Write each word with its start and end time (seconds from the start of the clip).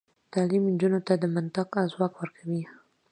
تعلیم 0.33 0.63
نجونو 0.73 0.99
ته 1.07 1.13
د 1.17 1.23
منطق 1.35 1.69
ځواک 1.93 2.13
ورکوي. 2.17 2.63